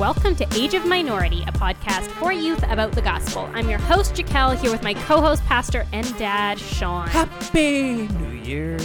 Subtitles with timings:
[0.00, 3.50] Welcome to Age of Minority, a podcast for youth about the gospel.
[3.52, 7.06] I'm your host, Jaquelle, here with my co host, pastor, and dad, Sean.
[7.08, 8.78] Happy New Year.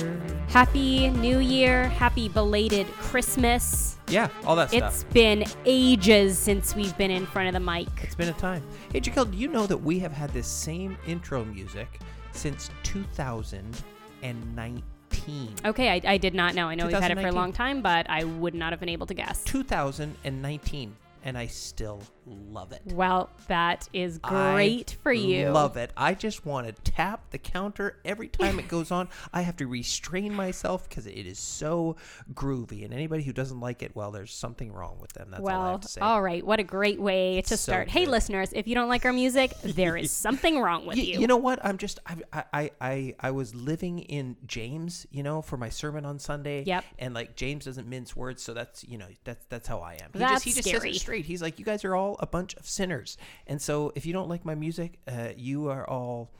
[0.50, 1.88] Happy New Year.
[1.88, 3.98] Happy belated Christmas.
[4.10, 4.94] Yeah, all that stuff.
[4.94, 7.88] It's been ages since we've been in front of the mic.
[8.04, 8.62] It's been a time.
[8.92, 12.02] Hey, Jaquelle, do you know that we have had this same intro music
[12.34, 15.54] since 2019?
[15.64, 16.68] Okay, I, I did not know.
[16.68, 18.90] I know we've had it for a long time, but I would not have been
[18.90, 19.46] able to guess.
[19.46, 20.94] 2019,
[21.26, 22.82] and I still love it.
[22.94, 25.50] Well, that is great I for you.
[25.50, 25.92] Love it.
[25.96, 29.10] I just want to tap the counter every time it goes on.
[29.34, 31.96] I have to restrain myself because it is so
[32.34, 32.84] groovy.
[32.84, 35.30] And anybody who doesn't like it, well, there's something wrong with them.
[35.32, 36.02] That's all I have to say.
[36.02, 36.46] all right.
[36.46, 37.90] What a great way to So start.
[37.90, 41.20] Hey, listeners, if you don't like our music, there is something wrong with Y- you.
[41.20, 41.60] You know what?
[41.64, 46.06] I'm just I, I I I was living in James, you know, for my sermon
[46.06, 46.64] on Sunday.
[46.66, 46.84] Yep.
[47.00, 50.10] And like James doesn't mince words, so that's you know that's that's how I am.
[50.14, 51.26] He That's just he just says it straight.
[51.26, 54.30] He's like, you guys are all a bunch of sinners, and so if you don't
[54.30, 56.32] like my music, uh, you are all.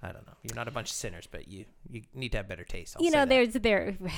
[0.00, 0.34] I don't know.
[0.44, 2.96] You're not a bunch of sinners, but you you need to have better taste.
[2.96, 3.28] I'll you know, that.
[3.28, 3.96] there's there.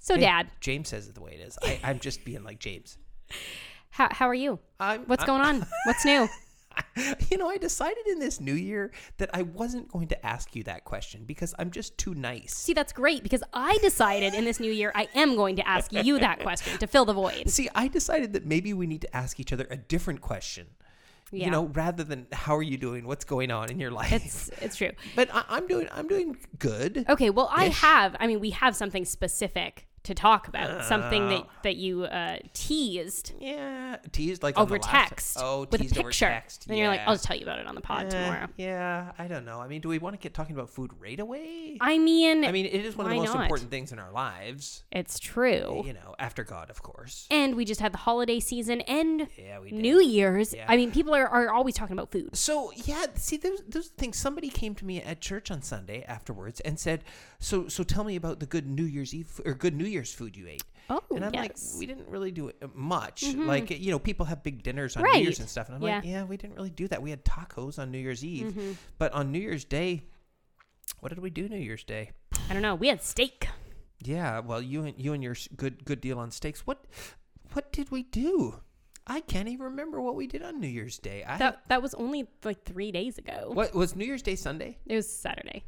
[0.00, 1.58] So, Hey, Dad, James says it the way it is.
[1.60, 2.96] I, I'm just being like James.
[3.90, 4.58] how, how are you?
[4.78, 5.66] I'm, What's I'm- going on?
[5.86, 6.28] What's new?
[7.30, 10.62] you know, I decided in this new year that I wasn't going to ask you
[10.64, 12.54] that question because I'm just too nice.
[12.54, 15.92] See, that's great because I decided in this new year I am going to ask
[15.92, 17.48] you that question to fill the void.
[17.50, 20.66] See, I decided that maybe we need to ask each other a different question.
[21.30, 21.46] Yeah.
[21.46, 23.06] You know, rather than how are you doing?
[23.06, 24.12] What's going on in your life?
[24.12, 24.92] It's it's true.
[25.14, 27.04] but I, I'm doing I'm doing good.
[27.06, 28.16] Okay, well, I have.
[28.18, 30.84] I mean, we have something specific to talk about.
[30.84, 31.50] something that Oh.
[31.62, 35.36] that you uh, teased Yeah, teased like over text.
[35.40, 36.06] Oh, with a teased picture.
[36.06, 36.66] over text.
[36.68, 37.00] And you're like.
[37.06, 38.48] I'll just tell you about it on the pod Eh, tomorrow.
[38.56, 39.60] Yeah, I don't know.
[39.60, 41.76] I mean, do we want to get talking about food right away?
[41.80, 43.42] I mean, I mean, it is one of the most not?
[43.44, 44.82] important things in our lives.
[44.90, 45.82] it's true.
[45.86, 47.26] You know, after God, of course.
[47.30, 49.58] And we just had the holiday season and Yeah.
[49.70, 50.54] New Year's.
[50.54, 50.66] Yeah.
[50.68, 52.36] I mean, people are, are always talking about food.
[52.36, 54.16] So yeah, see, those those things.
[54.18, 57.04] Somebody came to me at church on Sunday afterwards and said,
[57.38, 60.36] "So so tell me about the good New Year's Eve or good New Year's food
[60.36, 61.42] you ate." Oh, and I'm yes.
[61.42, 63.22] like, we didn't really do it much.
[63.22, 63.46] Mm-hmm.
[63.46, 66.04] Like you know, people have big dinners on New Year's and stuff, and I'm like,
[66.04, 66.10] Yeah.
[66.10, 67.02] yeah, we didn't really do that.
[67.02, 68.72] We had tacos on New Year's Eve, mm-hmm.
[68.96, 70.04] but on New Year's Day,
[71.00, 72.12] what did we do New Year's Day?
[72.48, 72.74] I don't know.
[72.74, 73.48] We had steak.
[74.00, 76.66] Yeah, well, you and you and your good good deal on steaks.
[76.66, 76.84] What
[77.52, 78.60] what did we do?
[79.06, 81.24] I can't even remember what we did on New Year's Day.
[81.24, 83.50] I That that was only like three days ago.
[83.52, 84.78] what was New Year's Day Sunday?
[84.86, 85.64] It was Saturday.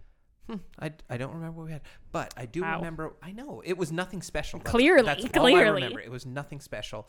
[0.51, 2.77] Hmm, I, I don't remember what we had, but I do Wow.
[2.79, 3.13] remember.
[3.23, 4.59] I know it was nothing special.
[4.59, 5.55] That's- Clearly, that's all clearly.
[5.83, 6.01] I remember.
[6.01, 7.09] It was nothing special.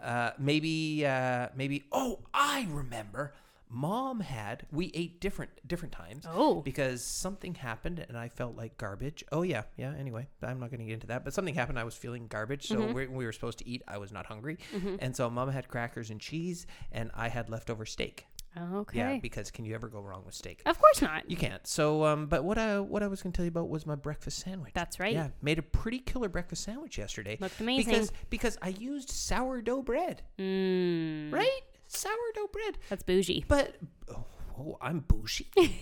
[0.00, 1.84] Uh, maybe uh, maybe.
[1.92, 3.32] Oh, I remember.
[3.72, 6.26] Mom had we ate different different times.
[6.28, 6.60] Oh.
[6.60, 9.22] because something happened and I felt like garbage.
[9.30, 9.92] Oh yeah, yeah.
[9.96, 11.22] Anyway, I'm not going to get into that.
[11.22, 11.78] But something happened.
[11.78, 12.66] I was feeling garbage.
[12.66, 12.92] So Mm-hmm.
[12.94, 13.82] we we were supposed to eat.
[13.86, 14.58] I was not hungry,
[14.98, 18.26] and so Mom had crackers and cheese, and I had leftover steak.
[18.58, 18.98] Okay.
[18.98, 20.62] Yeah, because can you ever go wrong with steak?
[20.66, 21.30] of course not.
[21.30, 21.64] You can't.
[21.66, 23.94] So, um, but what I what I was going to tell you about was my
[23.94, 24.72] breakfast sandwich.
[24.74, 25.12] That's right.
[25.14, 27.38] Yeah, made a pretty killer breakfast sandwich yesterday.
[27.40, 27.92] Looked amazing.
[27.92, 31.60] because because I used sourdough bread, Mm, right?
[31.86, 32.78] Sourdough bread.
[32.88, 33.44] that's bougie.
[33.46, 33.76] But
[34.08, 34.24] oh,
[34.58, 35.50] oh, I'm bougie.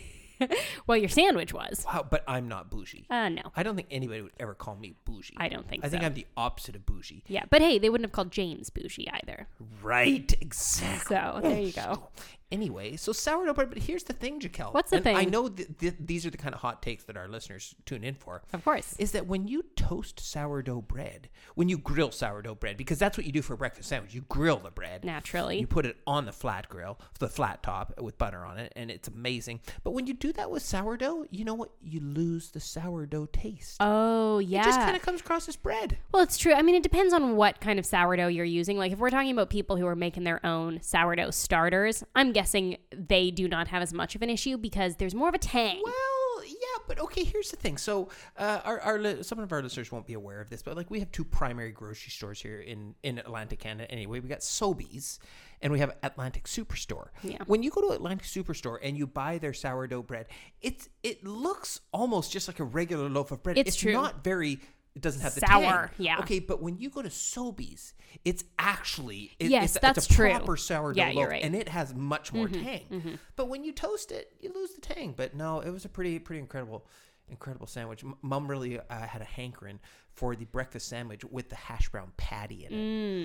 [0.87, 1.85] Well, your sandwich was.
[1.85, 3.07] wow, but I'm not bougie.
[3.11, 5.35] Uh, no, I don't think anybody would ever call me bougie.
[5.37, 7.25] I don't think I think I'm the opposite of bougie.
[7.27, 9.49] Yeah, but hey, they wouldn't have called James bougie either.
[9.83, 11.17] Right, exactly.
[11.17, 12.11] So there you go.
[12.51, 13.69] Anyway, so sourdough bread.
[13.69, 14.73] But here's the thing, Jaquelle.
[14.73, 17.17] What's the and I know th- th- these are the kind of hot takes that
[17.17, 18.43] our listeners tune in for.
[18.53, 18.95] Of course.
[18.99, 23.27] is that when you toast sourdough bread, when you grill sourdough bread, because that's what
[23.27, 25.05] you do for a breakfast sandwich, you grill the bread.
[25.05, 25.59] Naturally.
[25.61, 28.91] You put it on the flat grill, the flat top with butter on it, and
[28.91, 29.61] it's amazing.
[29.85, 31.71] But when you do that with sourdough, you know what?
[31.83, 33.77] You lose the sourdough taste.
[33.81, 34.63] Oh yeah.
[34.63, 35.99] It just kind of comes across as bread.
[36.13, 36.55] Well, it's true.
[36.55, 38.79] I mean, it depends on what kind of sourdough you're using.
[38.79, 42.77] Like, if we're talking about people who are making their own sourdough starters, I'm guessing
[42.95, 45.83] they do not have as much of an issue because there's more of a tang.
[45.85, 47.25] Well, yeah, but okay.
[47.25, 47.77] Here's the thing.
[47.77, 50.89] So, uh, our, our some of our listeners won't be aware of this, but like
[50.89, 53.91] we have two primary grocery stores here in in Atlantic Canada.
[53.91, 55.19] Anyway, we got Sobeys
[55.61, 57.09] and we have Atlantic Superstore.
[57.25, 57.39] Yeah.
[57.47, 60.27] When you go to Atlantic Superstore and you buy their sourdough bread,
[60.61, 63.59] it's it looks almost just like a regular loaf of bread.
[63.59, 63.93] It's true.
[63.93, 64.61] not very.
[64.99, 65.89] It doesn't have the Sour, tang.
[65.99, 66.19] yeah.
[66.19, 67.93] Okay, but when you go to Sobeys,
[68.25, 70.31] it's actually it, Yes, it's, that's it's a true.
[70.31, 71.43] proper sourdough Yeah, loaf, right.
[71.45, 72.85] and it has much more mm-hmm, tang.
[72.91, 73.15] Mm-hmm.
[73.37, 75.15] But when you toast it, you lose the tang.
[75.17, 76.85] But no, it was a pretty pretty incredible
[77.31, 78.03] incredible sandwich.
[78.05, 79.79] M- Mom really uh, had a hankering
[80.13, 82.73] for the breakfast sandwich with the hash brown patty in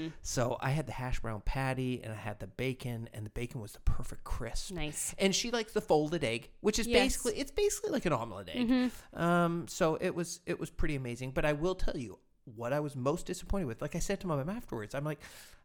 [0.05, 0.11] it.
[0.21, 3.61] So I had the hash brown patty and I had the bacon, and the bacon
[3.61, 4.71] was the perfect crisp.
[4.73, 5.15] Nice.
[5.17, 7.01] And she likes the folded egg, which is Yes.
[7.03, 8.91] basically it's basically like an omelet egg.
[9.13, 11.31] Um, so it was it was pretty amazing.
[11.31, 13.81] But I will tell you, what I was most disappointed with.
[13.81, 15.19] Like I said to my mom afterwards, I'm like,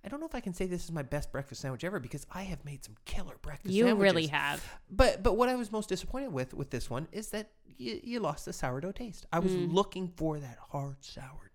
[0.04, 2.24] I don't know if I can say this is my best breakfast sandwich ever because
[2.32, 4.02] I have made some killer breakfast You sandwiches.
[4.14, 4.64] really have.
[4.90, 8.20] But but what I was most disappointed with with this one is that you, you
[8.20, 9.26] lost the sourdough taste.
[9.32, 9.72] I was Mm.
[9.72, 11.47] looking for that hard sourdough.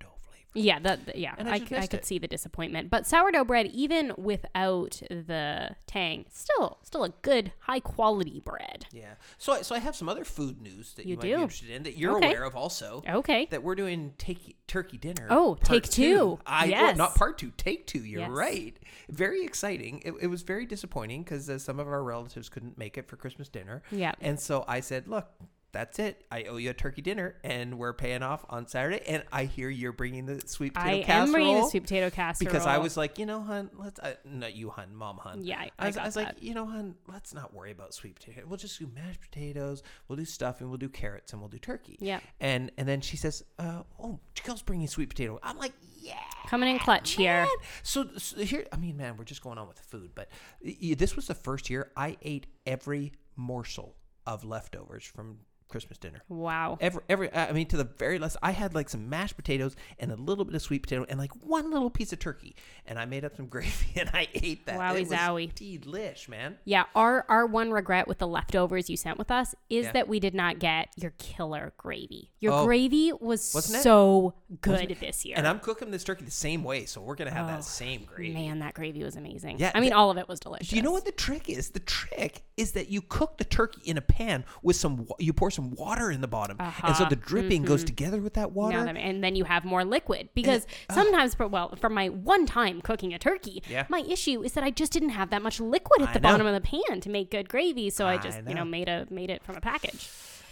[0.56, 2.06] Yeah, that yeah, And I I, I could it.
[2.06, 2.90] see the disappointment.
[2.90, 8.86] But sourdough bread, even without the tang, still still a good high quality bread.
[8.92, 9.16] Yeah.
[9.38, 11.70] So I, so I have some other food news that you, You might be interested
[11.70, 12.28] in that you're Okay.
[12.28, 13.02] aware of also.
[13.08, 13.48] Okay.
[13.52, 15.28] That we're doing take, turkey dinner.
[15.30, 16.40] Oh, take two.
[16.46, 16.82] I Yes.
[16.82, 18.04] well, not part two, take two.
[18.04, 18.30] You're Yes.
[18.32, 18.78] right.
[19.10, 20.02] Very exciting.
[20.06, 23.16] It, it was very disappointing because uh, some of our relatives couldn't make it for
[23.16, 23.82] Christmas dinner.
[23.92, 24.14] Yeah.
[24.22, 25.28] And so I said, look,
[25.74, 26.24] that's it.
[26.32, 29.02] I owe you a turkey dinner, and we're paying off on Saturday.
[29.08, 31.24] And I hear you're bringing the sweet potato I casserole.
[31.26, 34.14] am bringing the sweet potato casserole because I was like, you know, hun, let's uh,
[34.24, 35.44] not you, hun, mom, hun.
[35.44, 37.94] Yeah, I- I I was, I was like, you know, hun, let's not worry about
[37.94, 38.44] sweet potato.
[38.48, 39.84] We'll just do mashed potatoes.
[40.08, 40.70] We'll do stuffing.
[40.70, 41.98] We'll do carrots, and we'll do turkey.
[42.00, 42.20] Yeah.
[42.40, 45.40] And and then she says, uh, oh, Jill's bringing sweet potato.
[45.42, 46.20] I'm like, yeah.
[46.48, 47.48] coming in clutch here.
[47.82, 50.30] So, so here, I mean, man, we're just going on with the food, but
[50.62, 53.96] this was the first year I ate every morsel
[54.26, 55.40] of leftovers from
[55.74, 56.22] Christmas dinner.
[56.30, 56.78] Wow.
[56.80, 60.12] Every, every, I mean, to the very last, I had like some mashed potatoes and
[60.12, 62.56] a little bit of sweet potato and like one little piece of turkey,
[62.86, 64.80] and I made up some gravy and I ate that.
[64.80, 65.52] Wowie it was zowie.
[65.54, 66.58] delish, man.
[66.64, 69.92] Yeah, our our one regret with the leftovers you sent with us is Yeah.
[69.94, 72.30] that we did not get your killer gravy.
[72.40, 72.66] Your Oh.
[72.66, 75.36] gravy was so good this year.
[75.38, 78.04] And I'm cooking this turkey the same way, so we're gonna have Oh, that same
[78.06, 78.34] gravy.
[78.34, 79.58] Man, that gravy was amazing.
[79.58, 80.70] Yeah, I mean, all of it was delicious.
[80.70, 81.70] Do you know what the trick is?
[81.72, 85.08] The trick is that you cook the turkey in a pan with some.
[85.18, 87.10] You pour some water in the bottom, and so Uh-huh.
[87.10, 88.84] the dripping goes together with that water.
[88.84, 92.82] That- and then you have more liquid because sometimes, for, well, for my one time
[92.82, 93.86] cooking a turkey, Yeah.
[93.90, 96.30] my issue is that I just didn't have that much liquid at I the know.
[96.32, 97.90] bottom of the pan to make good gravy.
[97.90, 98.54] So I I just, you know.
[98.54, 100.08] know, made a made it from a package.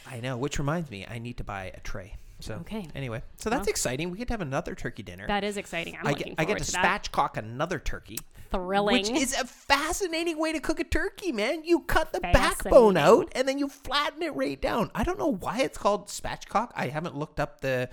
[0.10, 0.36] I know.
[0.38, 2.16] Which reminds me, I need to buy a tray.
[2.40, 2.88] So Okay.
[2.96, 4.10] Anyway, so that's exciting.
[4.10, 5.28] We get to have another turkey dinner.
[5.28, 5.96] That is exciting.
[6.00, 8.18] I'm I get, I get to, to spatchcock another turkey.
[8.52, 8.94] Thrilling.
[8.98, 11.64] Which is a fascinating way to cook a turkey, man.
[11.64, 14.92] You cut the backbone out and then you flatten it right down.
[14.94, 16.72] I don't know why it's called spatchcock.
[16.76, 17.90] I haven't looked up the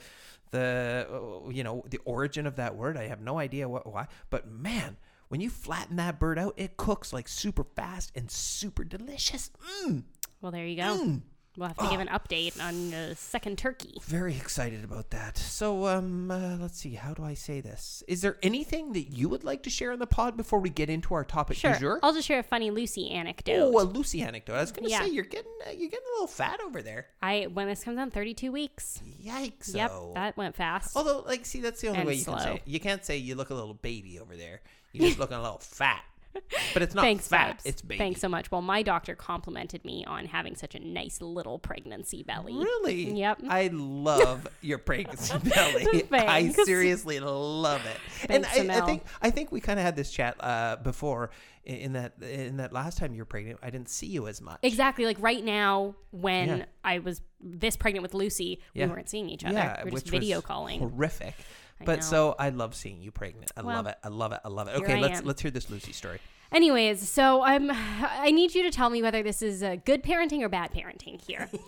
[0.50, 2.96] the uh, you know the origin of that word.
[2.96, 4.08] I have no idea what why.
[4.30, 4.96] But man,
[5.28, 9.50] when you flatten that bird out, it cooks like super fast and super delicious.
[9.84, 10.04] Mm.
[10.40, 11.20] well, there you go.
[11.58, 11.90] We'll have to Oh.
[11.90, 13.98] give an update on the second turkey.
[14.04, 15.36] Very excited about that.
[15.36, 16.94] So, um, uh, let's see.
[16.94, 18.04] How do I say this?
[18.06, 20.88] Is there anything that you would like to share in the pod before we get
[20.88, 21.72] into our topic Sure.
[21.72, 22.00] du jour?
[22.02, 23.72] I'll just share a funny Lucy anecdote.
[23.74, 24.54] Oh, a Lucy anecdote.
[24.54, 25.00] I was gonna Yeah.
[25.00, 27.08] say you're getting uh, you're getting a little fat over there.
[27.20, 29.00] I when this comes on 32 weeks.
[29.20, 29.74] Yikes!
[29.74, 30.12] Yep, oh.
[30.14, 30.96] that went fast.
[30.96, 32.62] Although, like, see, that's the only And way you can say it.
[32.66, 34.60] You can't say you look a little baby over there.
[34.92, 36.04] You're just looking a little fat.
[36.74, 37.60] But it's not Thanks, fat.
[37.64, 37.98] It's baby.
[37.98, 38.50] Thanks so much.
[38.50, 42.54] Well, my doctor complimented me on having such a nice little pregnancy belly.
[42.54, 43.12] Really?
[43.12, 43.42] Yep.
[43.48, 45.84] I love your pregnancy belly.
[46.02, 46.58] Thanks.
[46.58, 48.30] I seriously love it.
[48.30, 51.30] and I, I think I think we kind of had this chat uh, before
[51.64, 53.58] in, that in that last time you were pregnant.
[53.62, 54.58] I didn't see you as much.
[54.62, 55.04] Exactly.
[55.04, 56.64] Like right now, when Yeah.
[56.84, 58.86] I was this pregnant with Lucy, Yeah.
[58.86, 59.54] we weren't seeing each other.
[59.54, 60.80] Yeah, we were just video calling.
[60.80, 61.34] Horrific.
[61.80, 62.04] I But know.
[62.04, 63.52] so I love seeing you pregnant.
[63.56, 63.96] I Well, love it.
[64.02, 64.40] I love it.
[64.44, 64.76] I love it.
[64.76, 65.26] Okay, let's am.
[65.26, 66.20] let's hear this Lucy story.
[66.50, 67.70] Anyways, so I'm.
[67.70, 71.20] I need you to tell me whether this is uh, good parenting or bad parenting
[71.24, 71.48] here.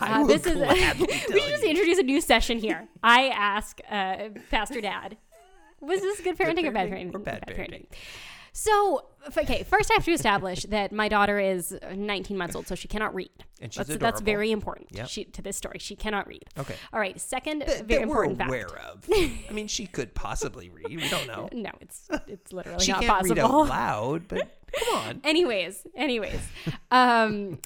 [0.00, 0.54] Uh, this is.
[0.54, 2.88] gladly we should just introduce a new session here.
[3.02, 5.16] I ask uh, Pastor Dad,
[5.80, 7.14] was this good parenting, or bad parenting parenting?
[7.14, 7.86] or bad parenting?
[8.52, 12.74] So, okay, first I have to establish that my daughter is 19 months old, so
[12.74, 13.30] she cannot read.
[13.60, 15.08] And she's that's, that's very important Yep.
[15.08, 15.78] she, to this story.
[15.78, 16.44] She cannot read.
[16.58, 16.74] Okay.
[16.92, 17.20] All right.
[17.20, 18.48] Second, That, very that we're important fact.
[18.48, 19.04] aware of.
[19.12, 20.88] I mean, she could possibly read.
[20.88, 21.48] We don't know.
[21.52, 23.34] No, it's it's literally She not can't possible.
[23.34, 25.20] read out loud, but come on.
[25.24, 26.40] anyways, anyways,
[26.90, 27.58] um,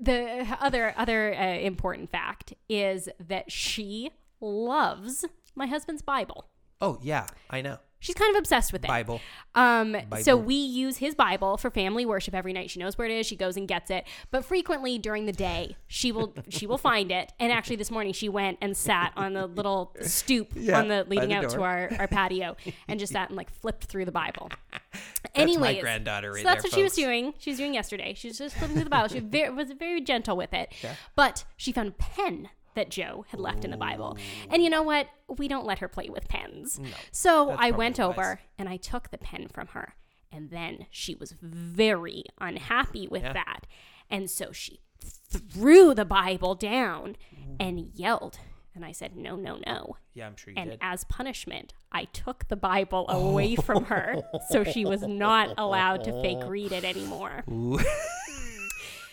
[0.00, 4.10] the other other uh, important fact is that she
[4.40, 5.24] loves
[5.54, 6.48] my husband's Bible.
[6.80, 7.78] Oh yeah, I know.
[8.00, 8.88] She's kind of obsessed with it.
[8.88, 9.20] Bible.
[9.54, 12.70] Um, so we use his Bible for family worship every night.
[12.70, 13.26] She knows where it is.
[13.26, 14.06] She goes and gets it.
[14.30, 17.32] But frequently during the day, she will she will find it.
[17.38, 21.04] And actually, this morning she went and sat on the little stoop Yeah, on the
[21.08, 22.56] leading the out to our, our patio
[22.88, 24.50] and just sat and like flipped through the Bible.
[24.72, 24.98] my
[25.34, 27.34] Anyways, granddaughter so that's there, what she was doing.
[27.38, 28.14] She was doing yesterday.
[28.14, 29.08] She was just flipping through the Bible.
[29.08, 30.72] She was very, was very gentle with it.
[30.82, 30.94] Yeah.
[31.16, 32.48] But she found a pen
[32.80, 34.16] that Joe had left in the Bible.
[34.50, 35.06] And you know what?
[35.36, 36.80] We don't let her play with pens.
[37.12, 38.08] so I went wise.
[38.08, 39.94] over and I took the pen from her.
[40.32, 43.34] And then she was very unhappy with Yeah.
[43.34, 43.66] that.
[44.08, 44.80] And so she
[45.28, 47.16] threw the Bible down
[47.58, 48.38] and yelled.
[48.74, 49.96] And I said, no, no, no.
[50.14, 50.78] Yeah, I'm sure you And did.
[50.80, 56.12] as punishment, I took the Bible away from her so she was not allowed to
[56.22, 57.44] fake read it anymore.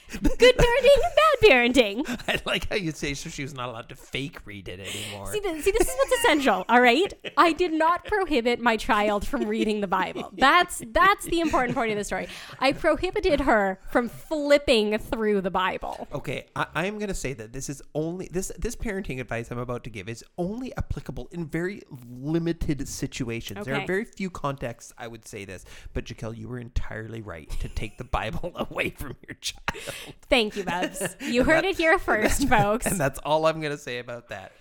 [0.22, 2.22] Good parenting and bad parenting.
[2.28, 5.32] I like how you say so she was not allowed to fake read it anymore.
[5.32, 6.66] See, this, see, this is what's essential.
[6.70, 10.32] All right, I did not prohibit my child from reading the Bible.
[10.38, 12.28] That's that's the important part of the story.
[12.60, 16.08] I prohibited her from flipping through the Bible.
[16.14, 19.60] Okay, I, am going to say that this is only this this parenting advice I'm
[19.60, 23.66] about to give is only applicable in very limited situations.
[23.66, 27.50] There are very few contexts I would say this, but Jaquelle, you were entirely right
[27.60, 29.96] to take the Bible away from your child,
[30.30, 31.16] Thank you, Bubs.
[31.22, 32.86] You heard it here first, folks.
[32.86, 34.52] and that's all I'm going to say about that.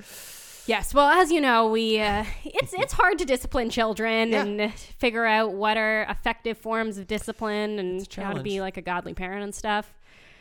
[0.66, 4.42] Yes, well, as you know, we uh, it's it's hard to discipline children Yeah.
[4.44, 8.82] and figure out what are effective forms of discipline and how to be like a
[8.82, 9.92] godly parent and stuff.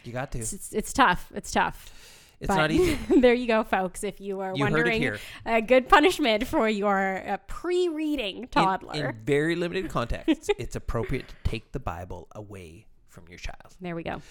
[0.03, 0.39] You got to.
[0.39, 1.31] It's it's, it's tough.
[1.35, 1.91] It's tough.
[2.39, 2.97] It's But not easy.
[3.21, 4.03] there you go, folks.
[4.03, 9.09] If you are You wondering, a good punishment for your uh, pre-reading toddler.
[9.11, 13.75] In, very limited contexts, it's appropriate to take the Bible away from your child.
[13.79, 14.21] there we go.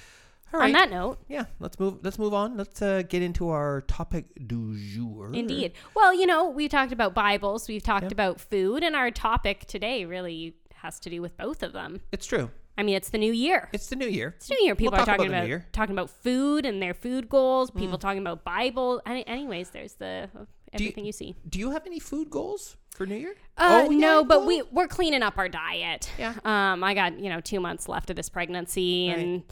[0.54, 1.98] All On that note, yeah, let's move.
[2.02, 2.56] Let's move on.
[2.56, 5.30] Let's uh, get into our topic du jour.
[5.34, 5.72] indeed.
[5.94, 8.12] Well, you know, we talked about Bibles, we've talked Yeah.
[8.12, 12.02] about food, and our topic today really has to do with both of them.
[12.12, 12.50] It's true.
[12.78, 13.68] I mean, it's the new year.
[13.72, 14.34] It's the new year.
[14.36, 14.74] It's New Year.
[14.74, 15.60] People We'll are talk talking about about.
[15.60, 15.72] Mm.
[15.72, 17.70] talking about food and their food goals.
[17.70, 19.00] People talking about Bible.
[19.06, 20.28] Any, anyways, there's the
[20.72, 21.34] everything you, you, see.
[21.48, 23.34] Do you have any food goals for New Year?
[23.56, 26.10] Uh, Oh, no, yeah, but we we're cleaning up our diet.
[26.18, 26.34] Yeah.
[26.44, 29.18] Um, I got you know two months left of this pregnancy Right.
[29.18, 29.42] and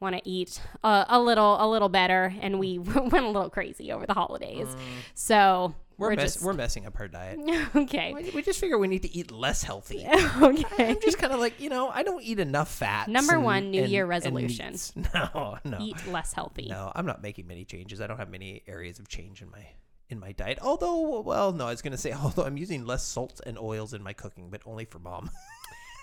[0.00, 2.32] want to eat uh, a little a little better.
[2.40, 4.68] And we went a little crazy over the holidays,
[5.14, 5.34] so
[5.68, 5.74] Mm.
[6.00, 7.40] We're we're, mess- just we're messing up her diet.
[7.74, 8.30] okay.
[8.32, 10.06] We- just figure we need to eat less healthy.
[10.40, 10.90] okay.
[10.90, 13.08] I'm just kind of like you know I don't eat enough fat.
[13.08, 14.76] Number one New Year resolution.
[15.12, 16.68] No, no, Eat less healthy.
[16.70, 16.92] no.
[16.94, 18.00] I'm not making many changes.
[18.00, 19.66] I don't have many areas of change in my
[20.08, 20.58] in my diet.
[20.62, 24.00] Although, well, no, I was gonna say although I'm using less salt and oils in
[24.04, 25.30] my cooking, but only for mom.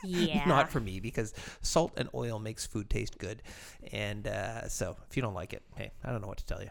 [0.16, 0.46] Yeah.
[0.46, 3.42] not for me because salt and oil makes food taste good
[3.92, 6.62] and uh, so if you don't like it hey i don't know what to tell
[6.62, 6.70] you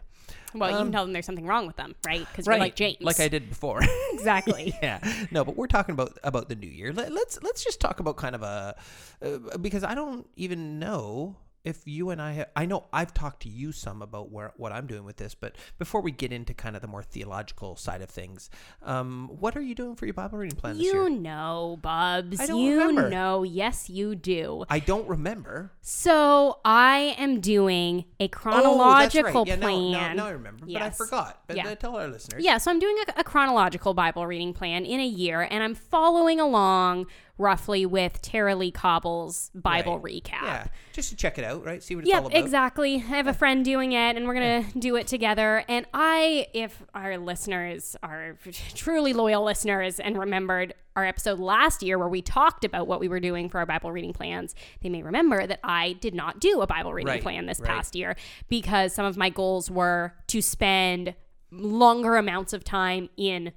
[0.55, 2.25] well, you um, can tell them there's something wrong with them, right?
[2.31, 2.97] Because you're like James.
[3.01, 3.81] like i did before
[4.13, 4.73] exactly.
[4.81, 4.99] yeah
[5.31, 8.17] no but we're talking about about the new year Let, let's let's just talk about
[8.17, 8.75] kind of a
[9.21, 11.35] uh, because i don't even know
[11.65, 14.71] if you and I, ha- I know I've talked to you some about where what
[14.71, 18.01] I'm doing with this, but before we get into kind of the more theological side
[18.01, 18.49] of things,
[18.83, 22.39] um, what are you doing for your Bible reading plan this You know, Bubs.
[22.39, 23.09] I don't you remember.
[23.09, 23.43] know.
[23.43, 24.63] Yes, you do.
[24.69, 25.71] I don't remember.
[25.81, 29.47] So I am doing a chronological Oh, right.
[29.47, 29.91] Yeah, now- plan.
[29.91, 31.41] Now, now I remember, but I forgot.
[31.47, 31.75] But Yeah.
[31.75, 32.43] tell our listeners.
[32.43, 35.75] Yeah, so I'm doing a, a chronological Bible reading plan in a year, and I'm
[35.75, 40.23] following along roughly with Tara-Leigh Cobble's Bible Right.
[40.23, 40.41] recap.
[40.43, 41.83] Yeah, just to check it out, right?
[41.83, 42.37] See what it's all Yep, about.
[42.39, 42.95] exactly.
[42.95, 45.63] I have a friend doing it, and we're gonna do it together.
[45.67, 48.37] And I, if our listeners are
[48.73, 53.09] truly loyal listeners and remembered our episode last year where we talked about what we
[53.09, 56.61] were doing for our Bible reading plans, they may remember that I did not do
[56.61, 57.69] a Bible reading Right, plan this right.
[57.69, 58.15] past year
[58.47, 61.15] because some of my goals were to spend
[61.51, 63.51] longer amounts of time in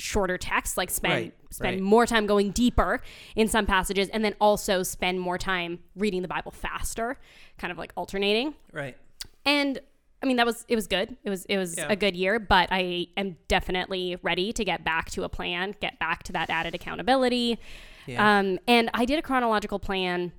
[0.00, 1.82] shorter text like spend Right, spend right.
[1.82, 3.00] more time going deeper
[3.36, 7.18] in some passages and then also spend more time reading the bible faster
[7.58, 8.96] kind of like alternating Right.
[9.44, 9.78] and
[10.22, 11.86] i mean that was it was good it was it was Yeah.
[11.90, 15.98] a good year but i am definitely ready to get back to a plan get
[15.98, 17.58] back to that added accountability
[18.06, 18.38] Yeah.
[18.38, 20.32] um and i did a chronological plan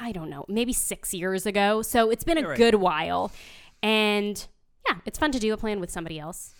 [0.00, 2.56] i don't know maybe six years ago so it's been a right.
[2.56, 3.32] good while
[3.82, 4.46] and
[4.88, 6.54] yeah it's fun to do a plan with somebody else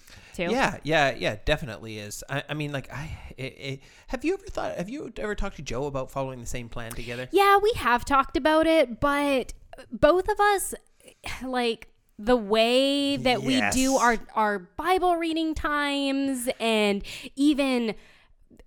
[0.47, 2.23] too Yeah, yeah, yeah, definitely is.
[2.29, 4.77] I, I mean, like, I, it, it, have you ever thought?
[4.77, 7.29] Have you ever talked to Joe about following the same plan together?
[7.33, 9.55] Yeah, we have talked about it, but
[9.91, 10.75] both of us
[11.43, 17.03] like the way that we do our our Bible reading times and
[17.37, 17.95] even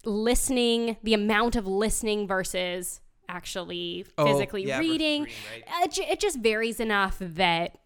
[0.06, 5.24] listening, the amount of listening versus actually Oh, physically yeah, reading.
[5.24, 5.36] reading,
[5.82, 5.92] right.
[5.92, 7.78] ju- it just varies enough that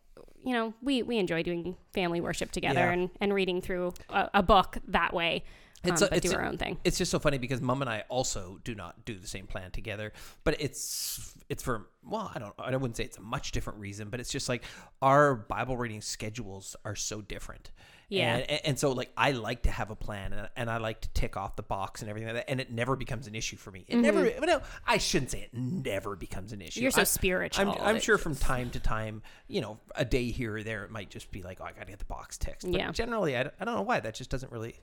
[0.45, 2.91] you know we we enjoy doing family worship together Yeah.
[2.91, 5.43] and and reading through a, a book that way.
[5.83, 6.77] It's um, a- but it's do our own thing.
[6.83, 9.69] It's just so funny because Mom and I also do not do the same plan
[9.71, 13.79] together, but it's it's for well, I don't I wouldn't say it's a much different
[13.79, 14.63] reason, but it's just like
[15.01, 17.71] our Bible reading schedules are so different.
[18.09, 18.37] Yeah.
[18.37, 21.09] and, and so like I like to have a plan and, and I like to
[21.09, 23.71] tick off the box and everything like that, and it never becomes an issue for
[23.71, 23.85] me.
[23.87, 26.79] It never, no, I shouldn't say it never becomes an issue.
[26.79, 26.81] Mm-hmm.
[26.83, 27.71] You're so I- spiritual.
[27.71, 30.91] I'm, I'm sure from time to time, you know, a day here or there, it
[30.91, 32.61] might just be like, oh, I got to get the box ticked.
[32.63, 32.91] But Yeah.
[32.91, 34.75] generally, I, I don't know why that just doesn't really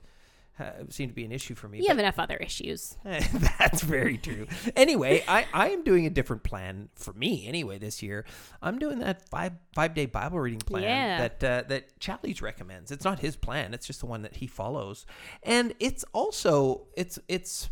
[0.59, 1.79] uh, seem to be an issue for me.
[1.79, 2.95] You have enough other issues.
[3.03, 4.45] That's very true.
[4.75, 8.23] Anyway, I, I am doing a different plan for me anyway this year.
[8.61, 11.17] I'm doing that five five day Bible reading plan Yeah.
[11.27, 12.91] that uh, that Challies recommends.
[12.91, 13.73] It's not his plan.
[13.73, 15.05] It's just the one that he follows,
[15.41, 17.69] and it's also it's it's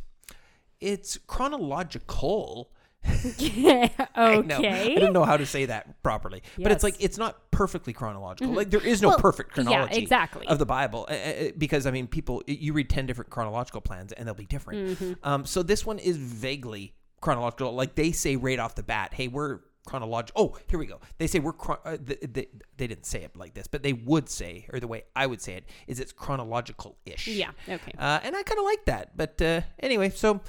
[0.80, 2.72] it's chronological
[3.08, 3.92] okay.
[4.16, 4.58] I know.
[4.58, 6.44] I didn't know how to say that properly.
[6.58, 8.54] But it's like it's not perfectly chronological.
[8.54, 10.48] Like there is no Well, perfect yeah, chronology exactly.
[10.48, 14.28] of the Bible uh, because I mean people you read 10 different chronological plans and
[14.28, 14.98] they'll be different.
[15.00, 15.14] Mm-hmm.
[15.24, 17.74] Um so this one is vaguely chronological.
[17.74, 21.00] Like they say right off the bat, "Hey, we're chronological." Oh, here we go.
[21.18, 23.94] They say we're chron- uh, they, they, they didn't say it like this, but they
[23.94, 27.28] would say or the way I would say it is it's chronological-ish.
[27.28, 27.52] Yeah.
[27.68, 27.94] Okay.
[27.98, 29.16] Uh, and I kind of like that.
[29.16, 30.42] But uh, anyway, so,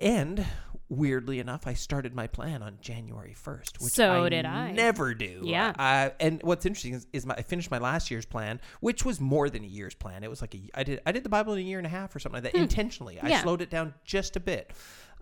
[0.00, 0.44] and
[0.88, 4.70] weirdly enough, I started my plan on January 1st, which So I did I.
[4.70, 5.40] never do.
[5.42, 5.72] Yeah.
[5.76, 9.20] Uh, and what's interesting is, is my, I finished my last year's plan, which was
[9.20, 10.22] more than a year's plan.
[10.22, 11.90] It was like a, I did, I did the Bible in a year and a
[11.90, 13.18] half or something like that intentionally.
[13.18, 13.26] I Hmm.
[13.28, 13.42] Yeah.
[13.42, 14.70] slowed it down just a bit.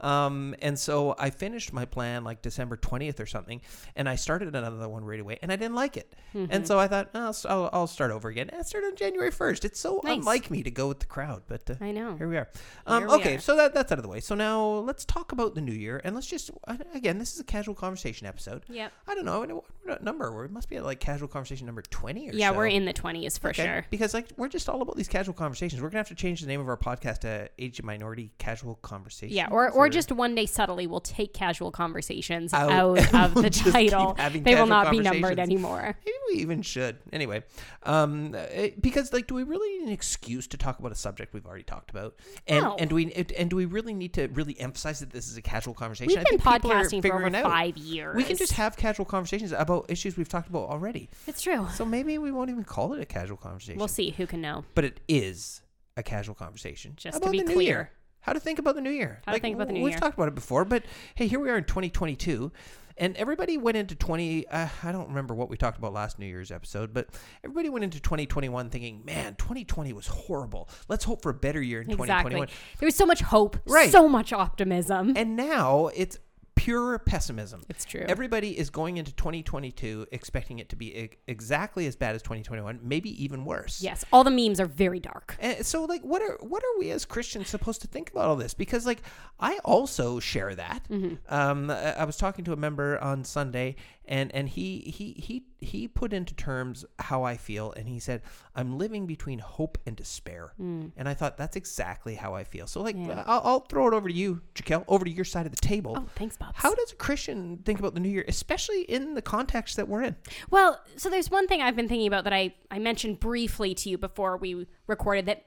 [0.04, 3.62] Um, and so I finished my plan like December 20th or something,
[3.96, 6.14] and I started another one right away, and I didn't like it.
[6.34, 6.52] Mm-hmm.
[6.52, 8.50] And so I thought, oh, I'll, I'll, I'll start over again.
[8.50, 9.64] And I started on January 1st.
[9.64, 10.18] It's so Nice.
[10.18, 12.16] unlike me to go with the crowd, but uh, I know.
[12.16, 12.48] here we are.
[12.86, 13.40] Um, we okay, are.
[13.40, 14.20] so that, that's out of the way.
[14.20, 17.40] So now let's talk about the new year, and let's just uh, again, this is
[17.40, 18.64] a casual conversation episode.
[18.68, 18.88] Yeah.
[19.08, 20.44] I don't know what, number.
[20.44, 22.56] It must be at like casual conversation number 20 or Yeah, so.
[22.56, 23.86] we're in the twenties for Okay, sure.
[23.90, 25.80] Because like we're just all about these casual conversations.
[25.80, 28.74] We're gonna have to change the name of our podcast to Age of Minority Casual
[28.76, 29.34] Conversation.
[29.34, 33.42] Yeah, or, or just one day subtly we'll take casual conversations Out, out, of we'll
[33.44, 34.16] the title.
[34.32, 35.96] They will not be numbered anymore.
[36.04, 36.98] Maybe we even should.
[37.12, 37.42] Anyway,
[37.84, 41.32] um, uh, because like, do we really need an excuse to talk about a subject
[41.32, 42.16] we've already talked about?
[42.46, 42.76] And No.
[42.76, 45.42] and do we and do we really need to really emphasize that this is a
[45.42, 46.24] casual conversation?
[46.30, 47.44] We've been podcasting for over out.
[47.44, 48.16] five years.
[48.16, 51.08] We can just have casual conversations about issues we've talked about already.
[51.26, 51.66] It's true.
[51.74, 53.78] So maybe we won't even call it a casual conversation.
[53.78, 54.64] We'll see who can know.
[54.74, 55.62] But it is
[55.96, 56.94] a casual conversation.
[56.96, 57.60] Just to be clear.
[57.60, 57.90] year.
[58.24, 59.20] How to think about the new year.
[59.26, 59.98] How to think about the new we've year.
[60.00, 60.82] talked about it before, but
[61.14, 62.50] hey, here we are in 2022.
[62.96, 64.46] And everybody went into 20.
[64.46, 67.08] Uh, I don't remember what we talked about last New Year's episode, but
[67.42, 70.68] everybody went into 2021 thinking, man, 2020 was horrible.
[70.88, 72.30] Let's hope for a better year in Exactly.
[72.30, 72.48] 2021.
[72.78, 73.90] There was so much hope, Right.
[73.90, 75.14] so much optimism.
[75.16, 76.18] And now it's
[76.54, 77.62] pure pessimism.
[77.68, 78.04] It's true.
[78.08, 82.80] Everybody is going into 2022 expecting it to be e- exactly as bad as 2021,
[82.82, 83.82] maybe even worse.
[83.82, 85.36] yes, all the memes are very dark.
[85.40, 88.36] And so like what are what are we as Christians supposed to think about all
[88.36, 88.54] this?
[88.54, 89.02] Because like
[89.40, 90.86] I also share that.
[90.90, 91.14] Mm-hmm.
[91.28, 95.44] Um I I was talking to a member on Sunday and and he he he
[95.64, 98.22] he put into terms how I feel and he said
[98.54, 100.52] I'm living between hope and despair.
[100.58, 102.66] And I thought that's exactly how I feel.
[102.66, 103.08] So like Mm.
[103.08, 103.24] Yeah.
[103.26, 105.96] I'll, I'll throw it over to you, Jaquelle, over to your side of the table.
[105.98, 106.54] Oh, thanks, Bob.
[106.54, 110.02] How does a Christian think about the new year, especially in the context that we're
[110.02, 110.16] in?
[110.50, 113.90] Well, so there's one thing I've been thinking about that I, I mentioned briefly to
[113.90, 115.46] you before we recorded that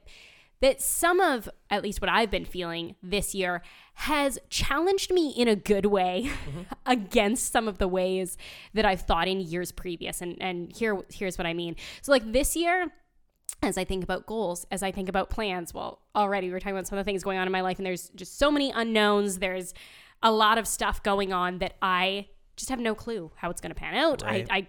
[0.60, 3.62] that some of at least what I've been feeling this year
[3.94, 6.62] has challenged me in a good way mm-hmm.
[6.86, 8.36] against some of the ways
[8.74, 10.20] that I've thought in years previous.
[10.20, 11.76] And and here here's what I mean.
[12.02, 12.92] So like this year
[13.62, 16.86] as I think about goals, as I think about plans, well, already we're talking about
[16.86, 19.38] some of the things going on in my life, and there's just so many unknowns.
[19.38, 19.74] There's
[20.22, 23.70] a lot of stuff going on that I just have no clue how it's going
[23.70, 24.22] to pan out.
[24.22, 24.46] Right.
[24.50, 24.68] I, I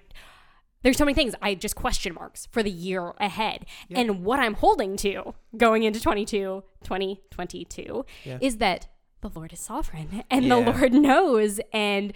[0.84, 3.66] there's so many things I just question marks for the year ahead.
[3.90, 8.38] And what I'm holding to going into 22, 2022 Yeah.
[8.42, 8.88] is that
[9.22, 10.56] the Lord is sovereign and Yeah.
[10.64, 12.14] the Lord knows and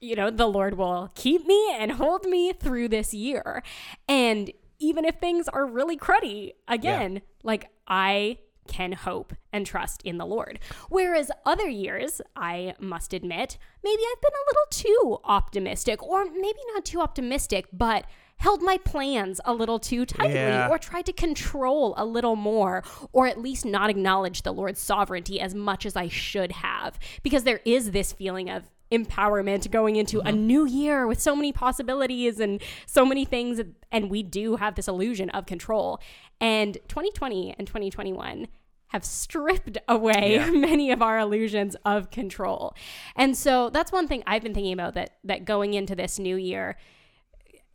[0.00, 3.62] you know the Lord will keep me and hold me through this year.
[4.08, 10.18] And even if things are really cruddy, again, like I can hope and trust in
[10.18, 10.58] the Lord.
[10.88, 16.58] Whereas other years, I must admit, maybe I've been a little too optimistic, or maybe
[16.74, 18.04] not too optimistic, but
[18.38, 20.68] held my plans a little too tightly, Yeah.
[20.68, 25.40] or tried to control a little more, or at least not acknowledge the Lord's sovereignty
[25.40, 26.98] as much as I should have.
[27.22, 30.30] Because there is this feeling of empowerment going into a uh-huh.
[30.32, 34.88] new year with so many possibilities and so many things and we do have this
[34.88, 36.00] illusion of control.
[36.40, 38.48] And 2020 and 2021
[38.88, 40.50] have stripped away Yeah.
[40.52, 42.74] many of our illusions of control.
[43.16, 46.36] And so that's one thing i've been thinking about that that going into this new
[46.36, 46.76] year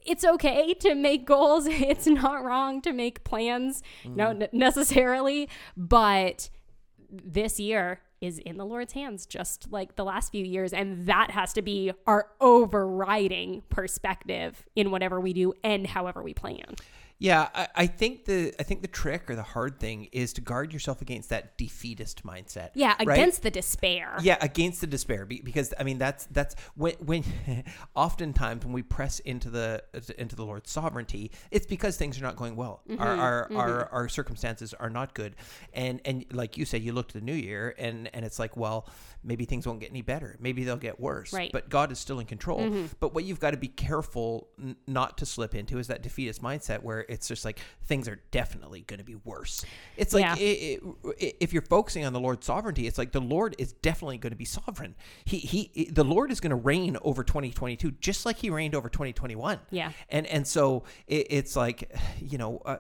[0.04, 1.68] it's okay to make goals.
[1.70, 3.84] It's not wrong to make plans.
[4.04, 4.42] Mm.
[4.42, 6.50] N- necessarily but
[7.12, 10.74] this year is in the Lord's hands, just like the last few years.
[10.74, 16.34] And that has to be our overriding perspective in whatever we do and however we
[16.34, 16.76] plan.
[17.22, 20.42] Yeah, I, I think the I think the trick or the hard thing is to
[20.42, 22.72] guard yourself against that defeatist mindset.
[22.74, 23.16] Yeah, right?
[23.16, 24.18] against the despair.
[24.24, 27.24] Yeah, against the despair, because I mean that's that's when when
[27.96, 29.84] oftentimes when we press into the
[30.18, 32.82] into the Lord's sovereignty, it's because things are not going well.
[32.90, 35.36] Mm-hmm, Our our, our our circumstances are not good,
[35.74, 38.58] and and like you said, you look to the new year, and and it's like,
[38.58, 38.90] well,
[39.24, 41.34] maybe things won't get any better, maybe they'll get worse.
[41.34, 41.50] Right.
[41.50, 41.56] Mm-hmm.
[41.56, 42.88] But God is still in control.
[43.00, 46.42] But what you've got to be careful n- not to slip into is that defeatist
[46.42, 49.66] mindset, where it's just like things are definitely going to be worse.
[49.98, 50.36] It's like Yeah.
[50.38, 50.80] i
[51.14, 54.32] i if you're focusing on the Lord's sovereignty, it's like the Lord is definitely going
[54.32, 54.96] to be sovereign.
[55.26, 58.90] He he the Lord is going to reign over 2022 just like he reigned over
[58.90, 59.60] 2021.
[59.70, 59.92] Yeah.
[60.10, 62.78] And and so it, it's like you know, uh,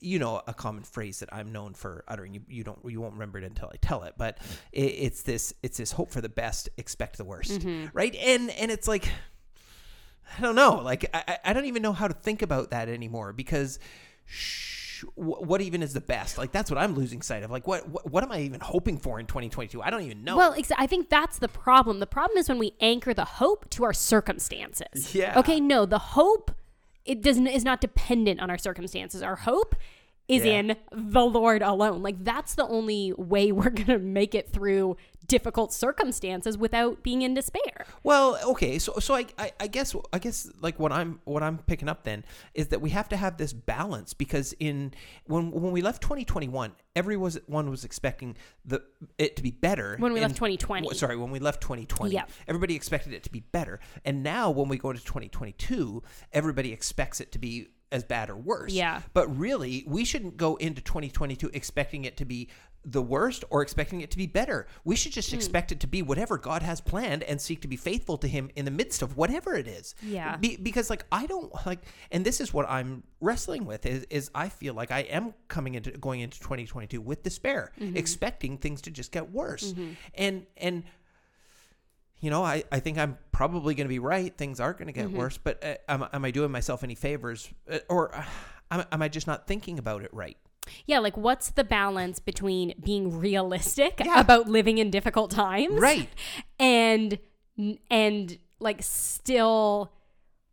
[0.00, 2.32] you know a common phrase that I'm known for uttering.
[2.34, 4.38] You, you don't you won't remember it until I tell it, but
[4.72, 8.14] it, it's this it's this hope for the best, expect the worst, right?
[8.14, 9.08] And and it's like
[10.36, 13.32] I don't know, like I I- don't even know how to think about that anymore
[13.32, 13.78] because.
[14.26, 14.74] Sh-
[15.14, 16.38] what even is the best?
[16.38, 17.52] Like that's what I'm losing sight of.
[17.52, 19.80] Like what, what what am I even hoping for in 2022?
[19.80, 20.36] I don't even know.
[20.36, 22.00] Well, exa- I think that's the problem.
[22.00, 25.14] The problem is when we anchor the hope to our circumstances.
[25.14, 25.38] Yeah.
[25.38, 25.60] Okay.
[25.60, 26.50] No, the hope
[27.04, 29.22] it doesn't is not dependent on our circumstances.
[29.22, 29.76] Our hope
[30.26, 30.54] is Yeah.
[30.54, 32.02] in the Lord alone.
[32.02, 34.96] Like that's the only way we're gonna make it through
[35.28, 37.86] difficult circumstances without being in despair.
[38.02, 41.58] Well, okay, so so I, I I guess I guess like what I'm what I'm
[41.58, 44.92] picking up then is that we have to have this balance because in
[45.26, 48.82] when when we left 2021, everyone was one was expecting the
[49.18, 49.96] it to be better.
[49.98, 50.94] When we left 2020.
[50.94, 52.24] Sorry, when we left 2020, Yeah.
[52.48, 57.20] everybody expected it to be better, and now when we go into 2022, everybody expects
[57.20, 58.72] it to be as bad or worse.
[58.72, 59.02] Yeah.
[59.14, 62.48] But really, we shouldn't go into 2022 expecting it to be
[62.84, 64.66] the worst or expecting it to be better.
[64.84, 67.76] We should just expect it to be whatever God has planned and seek to be
[67.76, 69.94] faithful to Him in the midst of whatever it is.
[70.00, 70.36] Yeah.
[70.36, 71.80] Be, because like I don't like,
[72.12, 75.74] and this is what I'm wrestling with is is I feel like I am coming
[75.74, 77.96] into going into 2022 with despair, Mm-hmm.
[77.96, 79.74] expecting things to just get worse,
[80.14, 80.84] and and
[82.20, 84.36] you know, I, I think I'm probably going to be right.
[84.36, 85.16] Things are going to get Mm-hmm.
[85.18, 88.24] worse, but uh, am, am I doing myself any favors, uh, or uh,
[88.70, 90.36] am, am I just not thinking about it right?
[90.86, 94.20] Yeah, like what's the balance between being realistic Yeah.
[94.20, 96.08] about living in difficult times, Right.
[96.60, 97.18] and
[97.90, 99.92] and like still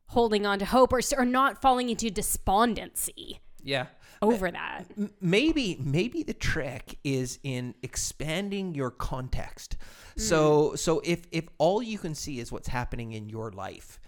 [0.10, 3.88] holding on to hope or or not falling into despondency Yeah.
[4.34, 4.86] Over that.
[5.22, 9.78] Maybe maybe the trick is in expanding your context.
[10.18, 14.00] So so if if all you can see is what's happening in your life,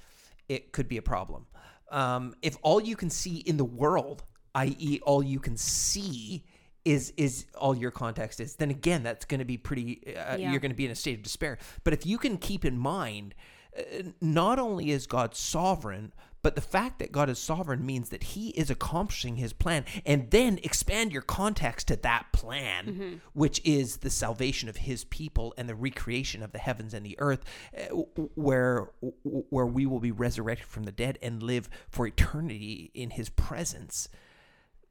[0.48, 1.48] it could be a problem.
[1.92, 4.24] Um, if all you can see in the world,
[4.56, 6.44] i.e., all you can see
[6.86, 10.02] is is all your context is, then again, that's going to be pretty.
[10.16, 10.52] Uh, Yeah.
[10.52, 11.58] You're going to be in a state of despair.
[11.84, 13.36] But if you can keep in mind,
[13.78, 13.82] uh,
[14.22, 16.14] not only is God sovereign,
[16.48, 20.32] but the fact that God is sovereign means that He is accomplishing His plan, and
[20.32, 25.68] then expand your context to that plan, which is the salvation of His people and
[25.68, 27.44] the recreation of the heavens and the earth,
[27.78, 27.94] uh,
[28.36, 28.92] where
[29.26, 34.08] where we will be resurrected from the dead and live for eternity in His presence.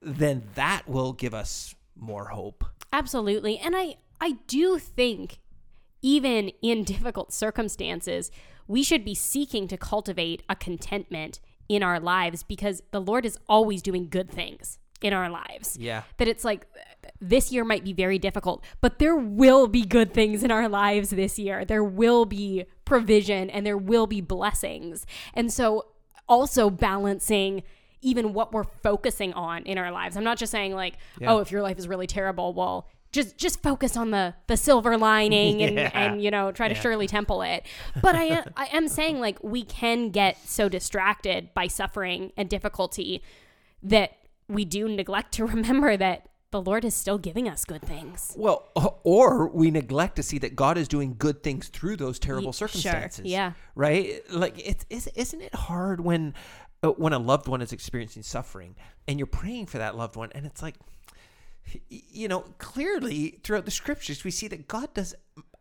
[0.03, 2.67] Then that will give us more hope.
[2.93, 3.57] Absolutely.
[3.57, 5.39] And I I do think
[6.03, 8.31] even in difficult circumstances,
[8.69, 13.39] we should be seeking to cultivate a contentment in our lives because the Lord is
[13.49, 15.77] always doing good things in our lives.
[15.79, 16.03] Yeah.
[16.19, 16.67] That it's like
[17.21, 21.11] this year might be very difficult, but there will be good things in our lives
[21.11, 21.65] this year.
[21.65, 25.07] There will be provision and there will be blessings.
[25.35, 25.87] And so
[26.29, 27.63] also balancing
[28.03, 30.17] even what we're focusing on in our lives.
[30.17, 31.33] I'm not just saying like, Yeah.
[31.33, 34.97] oh, if your life is really terrible, well, just just focus on the the silver
[34.99, 35.91] lining and Yeah.
[35.95, 36.81] and you know try to Yeah.
[36.81, 37.65] Shirley Temple it.
[38.03, 42.49] But I am, I am saying like we can get so distracted by suffering and
[42.51, 43.23] difficulty
[43.83, 44.17] that
[44.49, 48.33] we do neglect to remember that the Lord is still giving us good things.
[48.37, 48.69] Well,
[49.03, 52.53] or we neglect to see that God is doing good things through those terrible Ye-
[52.53, 53.25] sure, circumstances.
[53.27, 53.53] yeah.
[53.75, 54.23] right.
[54.31, 56.35] Like it's is, isn't it hard when
[56.83, 58.77] uh, when a loved one is experiencing suffering
[59.09, 60.77] and you're praying for that loved one, and it's like,
[61.89, 65.15] you know, clearly throughout the scriptures we see that God does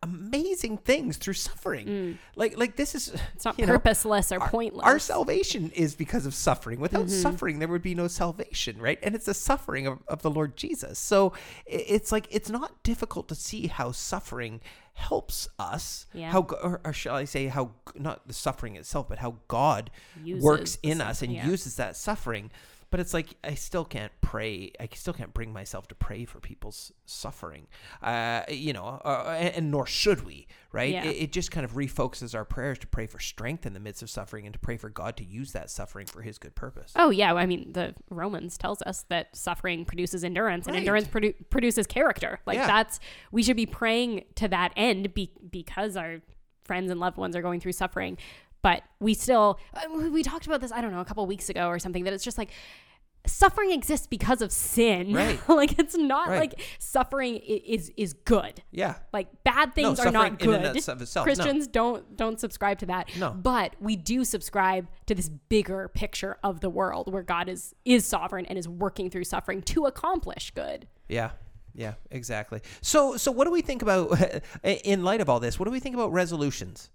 [0.04, 2.20] amazing things through suffering.
[2.36, 3.20] Like like this is Mm.
[3.34, 4.86] It's not you know, purposeless or pointless.
[4.86, 6.80] Our salvation is because of suffering.
[6.80, 7.22] Without Mm-hmm.
[7.22, 9.00] suffering, there would be no salvation, right?
[9.02, 11.00] And it's the suffering of, of the Lord Jesus.
[11.00, 11.34] So
[11.66, 14.62] it's like it's not difficult to see how suffering
[14.94, 16.06] helps us.
[16.14, 16.32] Yeah.
[16.32, 19.92] How, or, or shall I say, how not the suffering itself, but how God
[20.24, 21.46] Uses works in us and yeah.
[21.48, 22.50] uses that suffering.
[22.92, 24.72] But it's like I still can't pray.
[24.80, 27.68] I still can't bring myself to pray for people's suffering.
[28.02, 30.92] Uh, you know, uh, and, and nor should we, right?
[30.94, 31.04] Yeah.
[31.06, 34.02] It, it just kind of refocuses our prayers to pray for strength in the midst
[34.04, 36.94] of suffering and to pray for God to use that suffering for His good purpose.
[36.96, 40.80] Oh yeah, I mean the Romans tells us that suffering produces endurance, and Right.
[40.82, 42.40] endurance produ- produces character.
[42.46, 42.68] Like Yeah.
[42.68, 43.00] that's
[43.32, 46.22] we should be praying to that end be- because our
[46.64, 48.18] friends and loved ones are going through suffering.
[48.66, 51.68] But we still uh, we- talked about this I don't know a couple weeks ago
[51.68, 52.50] or something that it's just like
[53.28, 55.14] suffering exists because of sin.
[55.14, 55.40] Right.
[55.48, 56.40] like it's not Right.
[56.40, 58.64] like suffering is is good.
[58.72, 58.96] Yeah.
[59.14, 60.66] Like bad things are suffering not good.
[60.66, 61.24] of itself, no.
[61.24, 63.16] Christians don't don't subscribe to that.
[63.20, 63.30] No.
[63.34, 68.04] But we do subscribe to this bigger picture of the world where God is is
[68.04, 70.88] sovereign and is working through suffering to accomplish good.
[71.08, 71.34] Yeah.
[71.76, 72.62] Yeah, exactly.
[72.82, 74.18] So so what do we think about
[74.64, 75.60] in light of all this?
[75.60, 76.90] What do we think about resolutions?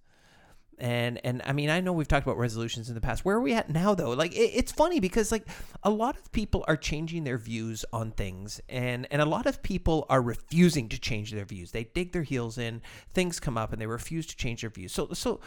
[0.81, 3.25] And and I mean, I know we've talked about resolutions in the past.
[3.25, 4.11] Where are we at now though?
[4.11, 5.47] Like it, it's funny because like
[5.83, 9.63] a lot of people are changing their views on things and and a lot of
[9.63, 11.73] people are refusing to change their views.
[11.73, 12.81] They dig their heels in,
[13.13, 14.93] things come up and they refuse to change their views.
[14.93, 15.41] So so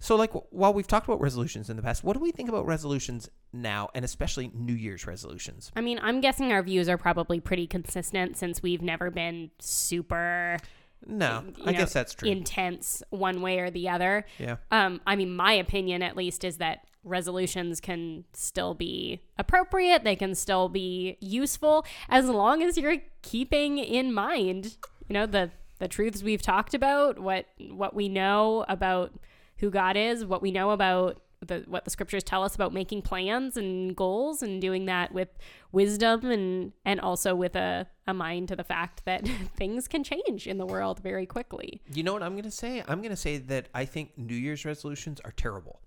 [0.00, 2.66] so like while we've talked about resolutions in the past, what do we think about
[2.66, 5.72] resolutions now and especially New Year's resolutions?
[5.74, 10.58] I mean, I'm guessing our views are probably pretty consistent since we've never been super
[11.06, 12.28] No, I know, guess that's true.
[12.28, 14.26] intense one way or the other.
[14.38, 14.56] yeah.
[14.70, 20.04] Um, I mean, my opinion at least is that resolutions can still be appropriate.
[20.04, 24.76] They can still be useful as long as you're keeping in mind,
[25.08, 29.12] you know, the the truths we've talked about, what what we know about
[29.58, 33.02] who God is, what we know about the what the scriptures tell us about making
[33.02, 35.28] plans and goals and doing that with
[35.72, 40.46] wisdom and and also with a, a mind to the fact that things can change
[40.46, 41.80] in the world very quickly.
[41.92, 42.82] You know what I'm going to say?
[42.88, 45.80] I'm going to say that I think New Year's resolutions are terrible.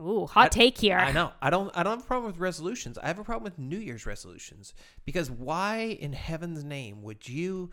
[0.00, 0.98] Ooh, hot take here.
[0.98, 1.32] I know.
[1.40, 2.98] I don't I don't have a problem with resolutions.
[2.98, 7.70] I have a problem with New Year's resolutions because why in heaven's name would you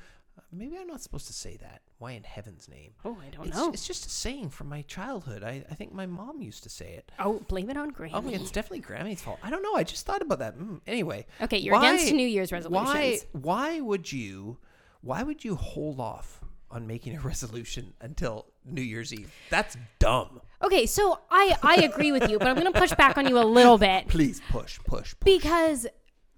[0.52, 1.82] Maybe I'm not supposed to say that.
[1.98, 2.92] Why in heaven's name?
[3.04, 3.72] Oh, I don't It's, know.
[3.72, 5.44] it's just a saying from my childhood.
[5.44, 7.12] I, I think my mom used to say it.
[7.20, 8.14] Oh, blame it on Granny.
[8.16, 9.40] Oh, it's definitely Grammy's fault.
[9.42, 9.76] I don't know.
[9.76, 10.58] I just thought about that.
[10.58, 11.26] Mm, anyway.
[11.42, 12.88] Okay, you're against New Year's resolutions.
[12.90, 13.20] Why?
[13.32, 14.58] Why would you?
[15.02, 19.32] Why would you hold off on making a resolution until New Year's Eve?
[19.50, 20.42] That's dumb.
[20.64, 23.40] Okay, so I I agree with you, but I'm going to push back on you
[23.40, 25.26] a little bit Please push, push, push.
[25.26, 25.88] because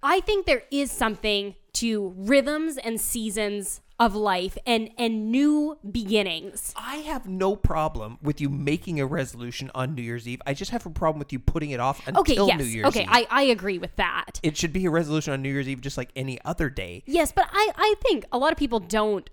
[0.02, 6.74] I think there is something to rhythms and seasons of life and and new beginnings.
[6.76, 10.42] I have no problem with you making a resolution on New Year's Eve.
[10.46, 12.58] I just have a problem with you putting it off until Okay, yes.
[12.58, 13.08] New Year's okay, Eve.
[13.10, 14.38] I I agree with that.
[14.42, 17.02] it should be a resolution on New Year's Eve, just like any other day.
[17.06, 19.28] Yes, but I I think a lot of people don't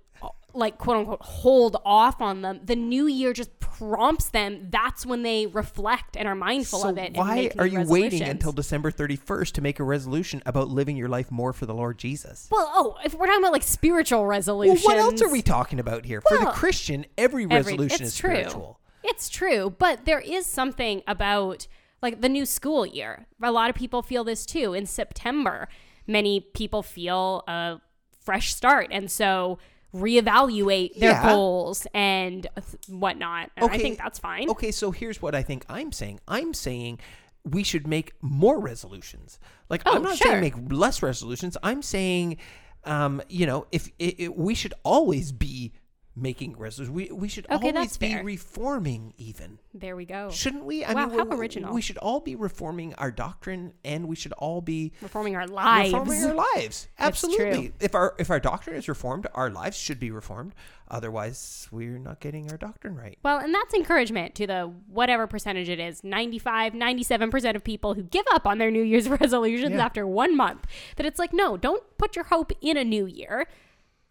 [0.53, 2.59] like quote unquote hold off on them.
[2.63, 4.67] The new year just prompts them.
[4.69, 7.15] That's when they reflect and are mindful So of it.
[7.15, 11.31] why are you waiting until December 31st to make a resolution about living your life
[11.31, 12.47] more for the Lord Jesus?
[12.51, 15.79] Well, oh, if we're talking about like spiritual Well, resolutions, what else are we talking
[15.79, 16.21] about here?
[16.21, 18.29] for the Christian, every every- resolution it's is true.
[18.35, 18.79] spiritual.
[19.03, 21.67] It's true, but there is something about
[22.01, 23.25] like the new school year.
[23.41, 24.73] A lot of people feel this too.
[24.73, 25.67] In September,
[26.05, 27.81] many people feel a
[28.21, 29.57] fresh start, and so
[29.93, 31.29] reevaluate their Yeah.
[31.33, 32.47] goals and
[32.87, 33.51] whatnot.
[33.57, 34.49] And I think that's fine.
[34.49, 36.19] Okay, so here's what I think I'm saying.
[36.27, 36.99] I'm saying
[37.45, 39.39] we should make more resolutions.
[39.69, 40.27] Like Oh, I'm not sure.
[40.27, 41.57] saying make less resolutions.
[41.61, 42.37] I'm saying,
[42.85, 45.73] um, you know, if it, it, we should always be
[46.15, 48.23] making resolutions, we we should Okay, always be fair.
[48.23, 49.13] reforming.
[49.17, 50.29] Even There we go.
[50.29, 50.83] shouldn't we?
[50.83, 51.73] I Wow, mean, how we- original.
[51.73, 55.91] We should all be reforming our doctrine, and we should all be Reforming our lives.
[55.91, 56.87] reforming our lives.
[56.99, 57.73] Absolutely.
[57.79, 60.53] If our if our doctrine is reformed, our lives should be reformed.
[60.89, 63.17] Otherwise, we're not getting our doctrine right.
[63.23, 68.03] Well, and that's encouragement to the whatever percentage it is 95, 97% of people who
[68.03, 69.83] give up on their New Year's resolutions Yeah.
[69.85, 70.67] after one month.
[70.97, 73.47] That it's like, no, don't put your hope in a new year.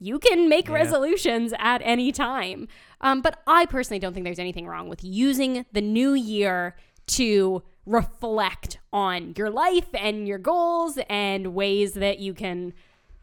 [0.03, 0.75] You can make Yeah.
[0.75, 2.67] resolutions at any time.
[3.01, 6.75] Um, but I personally don't think there's anything wrong with using the new year
[7.09, 12.73] to reflect on your life and your goals and ways that you can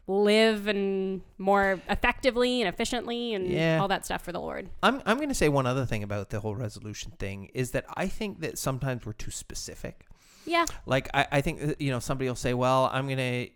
[0.06, 3.78] live and more effectively and efficiently and Yeah.
[3.80, 4.68] all that stuff for the Lord.
[4.82, 7.84] I'm I'm going to say one other thing about the whole resolution thing is that
[7.96, 10.06] I think that sometimes we're too specific.
[10.46, 10.64] Yeah.
[10.86, 13.46] Like I, I think that, you know somebody will say, well, I'm gonna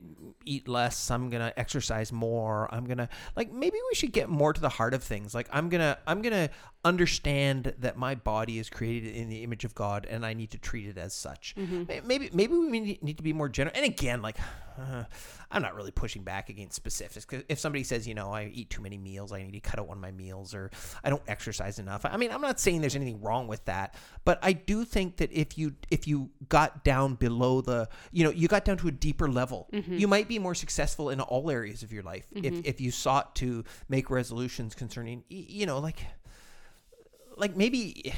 [0.45, 4.61] eat less, I'm gonna exercise more, I'm gonna like maybe we should get more to
[4.61, 5.35] the heart of things.
[5.35, 6.51] Like I'm gonna I'm gonna
[6.85, 10.59] understand that my body is created in the image of God and I need to
[10.59, 11.55] treat it as such.
[11.57, 11.85] Mm-hmm.
[11.89, 13.75] May- Maybe maybe we need to be more general.
[13.77, 14.37] And again, like
[14.79, 15.05] uh,
[15.51, 17.25] I'm not really pushing back against specifics.
[17.25, 19.79] 'cause if somebody says, you know, I eat too many meals, I need to cut
[19.79, 20.71] out one of my meals, or
[21.03, 22.05] I don't exercise enough.
[22.05, 23.95] I mean, I'm not saying there's anything wrong with that,
[24.25, 28.31] but I do think that if you if you got down below the, you know,
[28.31, 29.95] you got down to a deeper level, mm-hmm.
[29.95, 32.61] you might be more successful in all areas of your life if mm-hmm.
[32.65, 36.01] if you sought to make resolutions concerning, you know, like
[37.37, 38.13] like maybe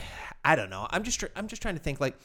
[0.45, 0.87] I don't know.
[0.91, 2.17] I'm just I'm just trying to think like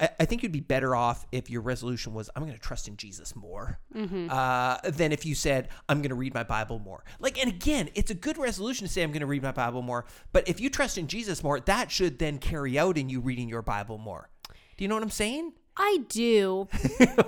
[0.00, 2.88] I, I think you'd be better off if your resolution was I'm going to trust
[2.88, 7.04] in Jesus more uh, than if you said I'm going to read my Bible more.
[7.20, 9.82] Like and again, it's a good resolution to say I'm going to read my Bible
[9.82, 13.20] more, but if you trust in Jesus more, that should then carry out in you
[13.20, 14.30] reading your Bible more.
[14.76, 15.52] Do you know what I'm saying?
[15.76, 16.68] I do.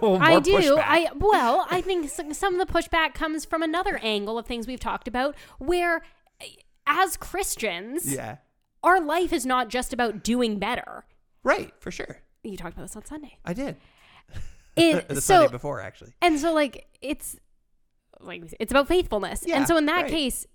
[0.01, 0.55] Well, I do.
[0.55, 0.85] pushback.
[0.87, 4.81] I well, I think some of the pushback comes from another angle of things we've
[4.81, 6.03] talked about where
[6.41, 6.47] eh,
[6.87, 8.37] as Christians, yeah.
[8.83, 11.05] Our life is not just about doing better.
[11.43, 12.21] Right, for sure.
[12.43, 13.39] You talked about this on Sunday.
[13.45, 13.77] I did.
[14.77, 16.13] It, the so Sunday before, actually.
[16.23, 17.37] and so like it's
[18.21, 19.45] like it's about faithfulness.
[19.47, 20.11] Yeah, and so in that right.
[20.11, 20.47] case,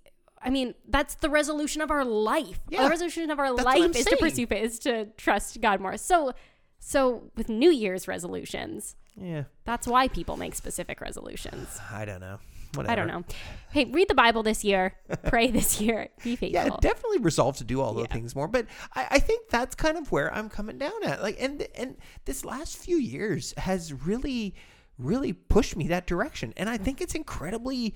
[0.42, 2.60] I mean, that's the resolution of our life.
[2.70, 2.84] Yeah.
[2.84, 5.60] the resolution of our That's what I'm life is to pursue faith, is to trust
[5.60, 5.96] God more.
[5.96, 6.32] So
[6.78, 9.44] so with New Year's resolutions, Yeah.
[9.64, 11.80] that's why people make specific resolutions.
[11.90, 12.38] I don't know.
[12.74, 12.92] Whatever.
[12.92, 13.24] I don't know.
[13.70, 14.94] Hey, read the Bible this year.
[15.26, 16.08] Pray this year.
[16.22, 16.48] Be faithful.
[16.48, 18.14] Yeah, definitely resolve to do all those Yeah.
[18.14, 18.48] things more.
[18.48, 21.22] But I, I think that's kind of where I'm coming down at.
[21.22, 24.54] Like, and and this last few years has really,
[24.98, 27.94] really pushed me that direction, and I think it's incredibly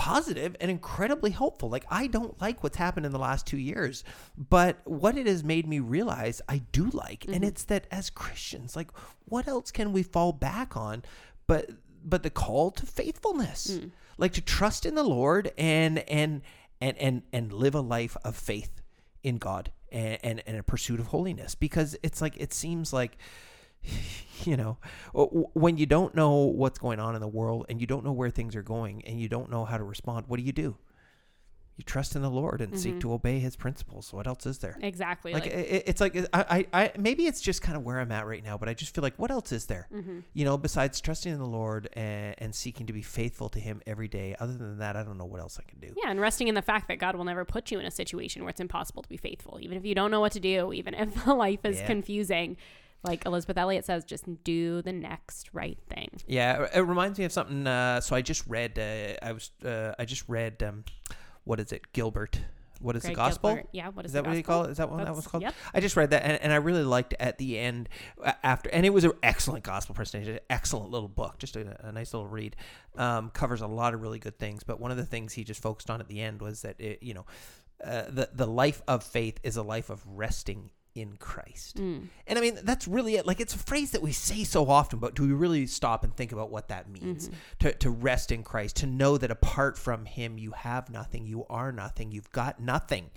[0.00, 1.68] positive and incredibly helpful.
[1.68, 4.02] Like, I don't like what's happened in the last two years,
[4.34, 7.44] but what it has made me realize I do like, and mm-hmm.
[7.44, 8.88] it's that as Christians, like,
[9.26, 11.02] what else can we fall back on,
[11.46, 11.68] but
[12.04, 13.88] but the call to faithfulness, hmm.
[14.18, 16.42] like to trust in the Lord and and
[16.80, 18.80] and and and live a life of faith
[19.22, 21.54] in God and, and, and a pursuit of holiness.
[21.54, 23.18] Because it's like it seems like
[24.44, 24.78] you know
[25.54, 28.30] when you don't know what's going on in the world and you don't know where
[28.30, 30.76] things are going and you don't know how to respond what do you do
[31.80, 34.76] you trust in the lord and seek to obey his principles what else is there
[34.82, 35.32] exactly.
[35.32, 38.12] like Like, it, it's like I, I I maybe it's just kind of where I'm
[38.12, 39.88] at right now, but I just feel like what else is there?
[39.94, 40.18] Mm-hmm.
[40.34, 43.80] You know, besides trusting in the Lord and, and seeking to be faithful to Him
[43.86, 44.36] every day.
[44.38, 45.94] Other than that, I don't know what else I can do.
[46.02, 48.42] yeah, and resting in the fact that God will never put you in a situation
[48.42, 50.92] where it's impossible to be faithful, even if you don't know what to do, even
[50.94, 51.86] if life is Yeah.
[51.86, 52.56] confusing.
[53.02, 56.10] Like Elisabeth Elliot says, just do the next right thing.
[56.26, 57.66] Yeah, it- it reminds me of something.
[57.66, 58.78] Uh, so I just read.
[58.78, 59.50] Uh, I was.
[59.64, 60.62] Uh, I just read.
[60.62, 60.84] Um,
[61.50, 61.92] what is it?
[61.92, 62.38] Gilbert.
[62.78, 63.50] What is Greg the gospel?
[63.50, 63.70] Gilbert.
[63.72, 64.70] Yeah, what is, Is that what you call it?
[64.70, 65.42] Is that what that was called?
[65.42, 65.54] Yep.
[65.74, 67.88] I just read that, and, and I really liked at the end
[68.44, 72.14] after, and it was an excellent gospel presentation, excellent little book, just a, a nice
[72.14, 72.54] little read.
[72.96, 75.60] Um, covers a lot of really good things, but one of the things he just
[75.60, 77.26] focused on at the end was that it, you know,
[77.84, 81.76] uh, the the life of faith is a life of resting in Christ.
[81.76, 82.08] Mm.
[82.26, 83.26] And I mean, that's really it.
[83.26, 86.14] Like, it's a phrase that we say so often, but do we really stop and
[86.16, 87.28] think about what that means?
[87.28, 87.36] Mm-hmm.
[87.60, 91.46] To, to rest in Christ, to know that apart from Him, you have nothing, you
[91.48, 93.10] are nothing, you've got nothing.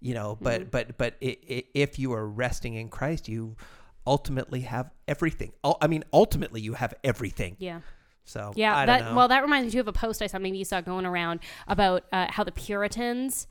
[0.00, 0.70] You know, but Mm-hmm.
[0.70, 3.56] but but i i if you are resting in Christ, you
[4.06, 5.52] ultimately have everything.
[5.64, 7.56] I mean, ultimately, you have everything.
[7.58, 7.80] Yeah.
[8.24, 9.16] So Yeah, I don't that know.
[9.16, 11.40] well, that reminds me too of a post I saw maybe you saw going around
[11.66, 13.46] about uh, how the Puritans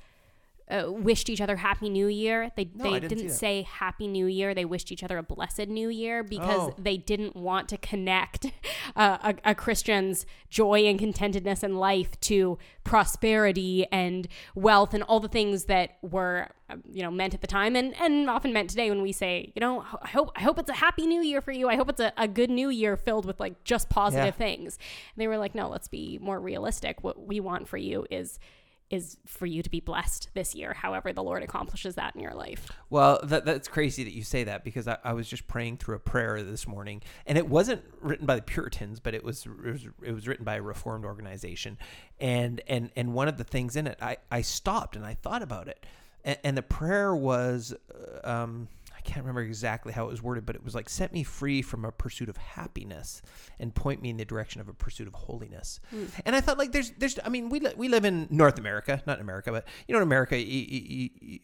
[0.70, 2.52] uh, wished each other Happy New Year.
[2.56, 4.54] They No, they didn't didn't say Happy New Year.
[4.56, 6.76] They wished each other a blessed New Year because Oh.
[6.78, 8.48] they didn't want to connect
[8.96, 15.20] uh, a, a Christian's joy and contentedness in life to prosperity and wealth and all
[15.20, 18.70] the things that were uh, you know meant at the time and and often meant
[18.70, 21.42] today when we say you know I hope I hope it's a happy new year
[21.42, 21.70] for you.
[21.70, 24.46] I hope it's a, a good new year filled with like just positive Yeah.
[24.46, 24.80] things.
[25.16, 27.04] And they were like, no, let's be more realistic.
[27.04, 28.40] What we want for you is
[28.90, 32.34] is for you to be blessed this year, however the Lord accomplishes that in your
[32.34, 32.72] life.
[32.90, 35.96] Well, that, that's crazy that you say that because I, I was just praying through
[35.96, 39.72] a prayer this morning, and it wasn't written by the Puritans, but it was it
[39.72, 41.78] was, it was written by a Reformed organization,
[42.20, 45.42] and and and one of the things in it, I I stopped and I thought
[45.42, 45.86] about it,
[46.24, 47.74] and, and the prayer was,
[48.24, 48.68] uh, um,
[49.16, 51.86] can't remember exactly how it was worded, but it was like, "Set me free from
[51.86, 53.22] a pursuit of happiness,
[53.60, 56.06] and point me in the direction of a pursuit of holiness." Hmm.
[56.26, 59.02] And I thought, like, there's there's, I mean, we li- we live in North America,
[59.08, 60.36] not in America, but you know, in America,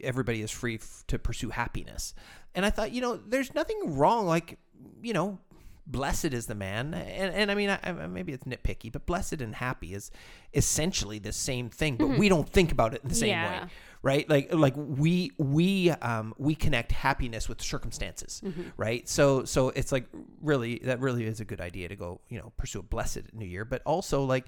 [0.01, 2.13] everybody is free f- to pursue happiness.
[2.53, 4.59] And I thought, you know, there's nothing wrong, like,
[5.01, 5.39] you know.
[5.87, 9.41] Blessed is the man, and, and I mean, I, I, maybe it's nitpicky, but blessed
[9.41, 10.11] and happy is
[10.53, 12.19] essentially the same thing, but mm-hmm.
[12.19, 13.63] we don't think about it in the same Yeah.
[13.63, 13.69] way
[14.03, 18.63] right like like we we um we connect happiness with circumstances mm-hmm.
[18.77, 20.07] right so so it's like
[20.41, 23.45] really that really is a good idea to go you know pursue a blessed new
[23.45, 24.47] year but also like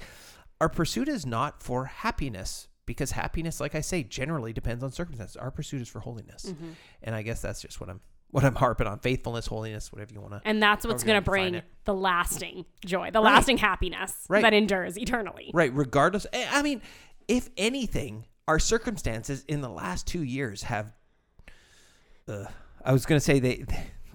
[0.59, 5.35] our pursuit is not for happiness because happiness like i say generally depends on circumstances
[5.35, 6.71] our pursuit is for holiness mm-hmm.
[7.03, 7.99] and i guess that's just what i'm
[8.31, 11.29] what i'm harping on faithfulness holiness whatever you want to And that's what's going to
[11.29, 13.33] bring the lasting joy, the Right.
[13.33, 14.41] lasting happiness Right.
[14.41, 15.51] that endures eternally.
[15.53, 15.71] Right.
[15.73, 16.81] Regardless, I I mean,
[17.27, 20.91] if anything, our circumstances in the last two years have.
[22.27, 22.45] Uh,
[22.83, 23.65] I was going to say they.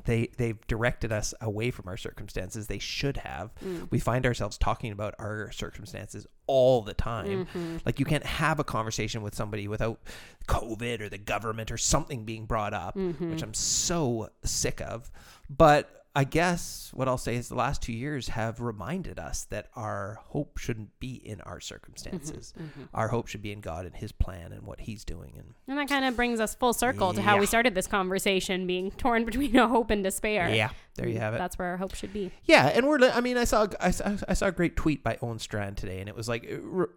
[0.04, 2.66] They, they've directed us away from our circumstances.
[2.66, 3.50] They should have.
[3.62, 3.90] Mm.
[3.90, 7.44] We find ourselves talking about our circumstances all the time.
[7.44, 7.76] Mm-hmm.
[7.84, 10.00] Like, you can't have a conversation with somebody without
[10.46, 13.32] COVID or the government or something being brought up, mm-hmm.
[13.32, 15.10] which I'm so sick of.
[15.50, 19.68] But I guess what I'll say is the last two years have reminded us that
[19.76, 22.52] our hope shouldn't be in our circumstances.
[22.58, 22.82] Mm-hmm, mm-hmm.
[22.92, 25.34] Our hope should be in God and His plan and what He's doing.
[25.38, 28.66] And And that kind of brings us full circle to how we started this conversation
[28.66, 30.52] being torn between a hope and despair.
[30.52, 30.70] Yeah.
[30.98, 31.38] There you mm, have it.
[31.38, 32.30] That's where our hope should be.
[32.44, 32.98] Yeah, and we're.
[33.10, 36.00] I mean, I saw I saw, I saw a great tweet by Owen Strachan today,
[36.00, 36.50] and it was like,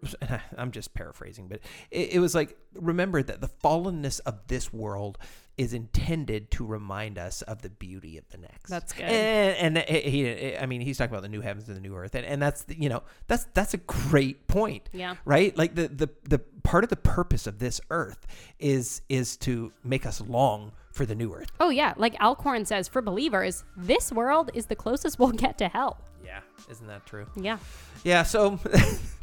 [0.58, 5.18] I'm just paraphrasing, but it, it was like, remember that the fallenness of this world
[5.58, 8.70] is intended to remind us of the beauty of the next.
[8.70, 9.04] That's good.
[9.04, 11.94] And, and he, he- I mean, he's talking about the new heavens and the new
[11.94, 14.88] earth, and, and that's you know that's that's a great point.
[14.92, 15.16] Yeah.
[15.24, 15.56] Right.
[15.56, 18.26] Like the the the part of the purpose of this earth
[18.58, 21.50] is is to make us long for the new earth.
[21.58, 25.68] Oh yeah, like Alcorn says, for believers, this world is the closest we'll get to
[25.68, 26.00] hell.
[26.24, 26.40] Yeah.
[26.70, 27.26] Isn't that true?
[27.36, 27.58] Yeah.
[28.04, 28.22] Yeah.
[28.22, 28.58] So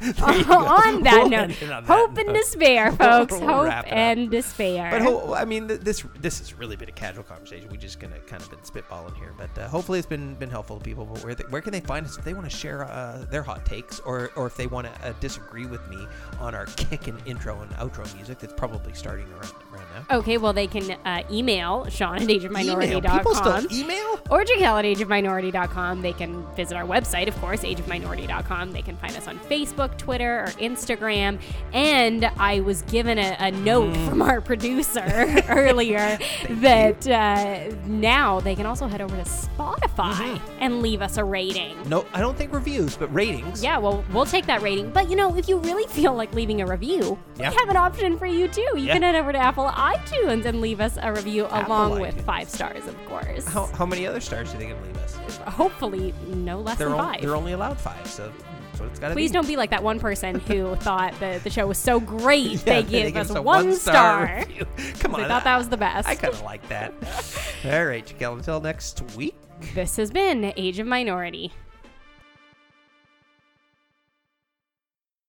[0.00, 2.34] on that We'll note, on that hope and note.
[2.34, 3.32] despair, folks.
[3.32, 4.90] We'll hope and despair.
[4.90, 7.68] But ho- I mean, th- this this has really been a casual conversation.
[7.70, 10.78] We're just gonna kind of been spitballing here, but uh, hopefully it's been been helpful
[10.78, 11.06] to people.
[11.06, 13.42] But where they, where can they find us if they want to share uh, their
[13.42, 16.06] hot takes, or or if they want to uh, disagree with me
[16.38, 20.18] on our kick and intro and outro music that's probably starting around around now.
[20.18, 23.00] okay, well, they can uh, email Sean at Email.
[23.00, 24.20] People still email.
[24.30, 26.02] or Jaquelle at ageofminority.com.
[26.02, 28.72] They can visit our website, of course, ageofminority.com.
[28.72, 31.38] They can find us on Facebook, Twitter, or Instagram.
[31.72, 34.08] And I was given a, a note Mm.
[34.08, 35.02] from our producer
[35.48, 36.18] earlier
[36.48, 40.58] that uh, now they can also head over to Spotify Mm-hmm.
[40.60, 41.76] and leave us a rating.
[41.88, 43.62] No, I don't think reviews, but ratings.
[43.62, 44.90] Yeah, well, we'll take that rating.
[44.90, 47.50] But you know, if you really feel like leaving a review, Yeah.
[47.50, 48.60] we have an option for you too.
[48.74, 48.94] You Yeah.
[48.94, 52.48] can head over to Apple iTunes and leave us a review Apple along with five
[52.48, 53.46] stars, of course.
[53.46, 55.18] How, how many other stars do they can leave us?
[55.48, 57.20] Hopefully, no less They're than on- five.
[57.22, 58.32] they're only allowed five, so
[58.70, 59.20] that's what it's got to be.
[59.22, 62.52] Please don't be like that one person who thought the, the show was so great
[62.66, 64.44] Yeah, they gave us a one star.
[64.46, 64.66] review.
[65.00, 66.08] Come on, They thought that was the best.
[66.08, 66.92] I kind of like that.
[67.64, 68.34] All right, Jaquelle.
[68.34, 69.34] Until next week.
[69.74, 71.52] This has been Age of Minority.